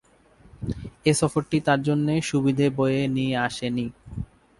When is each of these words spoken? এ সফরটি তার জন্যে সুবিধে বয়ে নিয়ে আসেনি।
এ 1.05 1.11
সফরটি 1.19 1.57
তার 1.67 1.79
জন্যে 1.87 2.13
সুবিধে 2.29 2.65
বয়ে 2.77 3.01
নিয়ে 3.15 3.35
আসেনি। 3.47 3.85